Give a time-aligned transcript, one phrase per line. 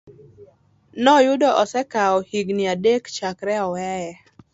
[1.03, 4.11] noyudo osekawo higini adek chakre oweye.